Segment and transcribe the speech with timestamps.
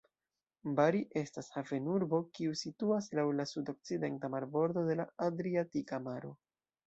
[0.77, 6.33] Bari estas havenurbo, kiu situas laŭ la sudokcidenta marbordo de la Adriatika Maro.